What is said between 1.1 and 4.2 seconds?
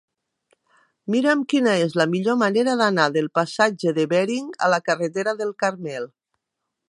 Mira'm quina és la millor manera d'anar del passatge de